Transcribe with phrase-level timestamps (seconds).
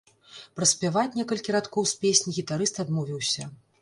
[0.59, 3.51] Праспяваць некалькі радкоў з песні гітарыст адмовіўся.